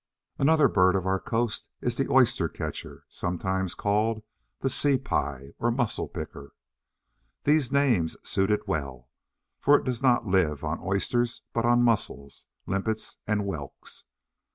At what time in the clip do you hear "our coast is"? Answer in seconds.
1.05-1.95